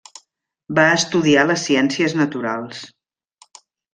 Va 0.79 0.85
estudiar 0.93 1.43
les 1.49 1.67
Ciències 1.67 2.17
naturals. 2.23 2.81